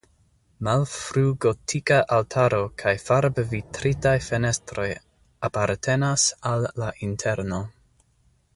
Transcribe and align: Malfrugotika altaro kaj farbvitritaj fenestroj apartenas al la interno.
Malfrugotika 0.67 1.97
altaro 2.15 2.61
kaj 2.83 2.93
farbvitritaj 3.03 4.15
fenestroj 4.29 4.87
apartenas 5.51 6.25
al 6.53 6.67
la 6.85 6.89
interno. 7.11 7.63